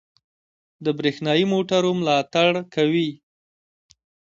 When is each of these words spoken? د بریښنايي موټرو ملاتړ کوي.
د 0.83 0.85
بریښنايي 0.97 1.45
موټرو 1.53 1.89
ملاتړ 1.99 2.51
کوي. 2.75 3.09